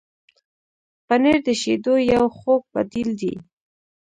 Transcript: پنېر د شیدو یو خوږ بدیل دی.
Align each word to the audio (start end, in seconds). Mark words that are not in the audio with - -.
پنېر 1.07 1.37
د 1.47 1.49
شیدو 1.61 1.93
یو 2.13 2.25
خوږ 2.37 2.61
بدیل 2.73 3.09
دی. 3.21 3.33